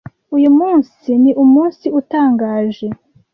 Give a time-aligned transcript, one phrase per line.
[0.35, 2.87] Uyu munsi ni umunsi utangaje.